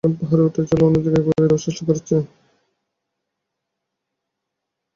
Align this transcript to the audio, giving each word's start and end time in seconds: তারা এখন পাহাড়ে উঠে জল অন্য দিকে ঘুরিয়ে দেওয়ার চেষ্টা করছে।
তারা 0.03 0.07
এখন 0.07 0.19
পাহাড়ে 0.21 0.43
উঠে 0.47 0.61
জল 0.69 0.81
অন্য 0.87 0.97
দিকে 1.05 1.19
ঘুরিয়ে 1.25 1.41
দেওয়ার 1.41 1.63
চেষ্টা 1.65 1.83
করছে। 1.89 2.15